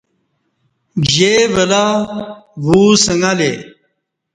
جے 1.11 1.33
ولہ 1.55 1.85
وو 2.65 2.81
سنگں 3.05 3.35
لے 3.39 3.51